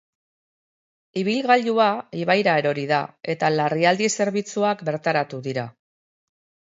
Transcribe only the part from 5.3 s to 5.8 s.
dira.